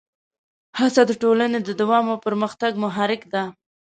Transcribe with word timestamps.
هڅه 0.79 1.01
د 1.09 1.11
ټولنې 1.21 1.59
د 1.63 1.69
دوام 1.81 2.05
او 2.11 2.17
پرمختګ 2.25 2.71
محرک 2.83 3.21
ده. 3.33 3.43